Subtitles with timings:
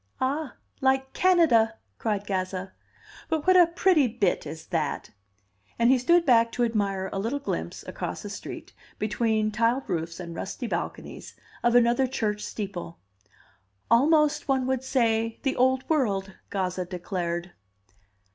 [0.19, 0.55] "Ah!
[0.81, 2.73] like Canada!" cried Gazza.
[3.29, 5.11] "But what a pretty bit is that!"
[5.77, 10.19] And he stood back to admire a little glimpse, across a street, between tiled roofs
[10.19, 12.97] and rusty balconies, of another church steeple.
[13.91, 17.51] "Almost, one would say, the Old World," Gazza declared.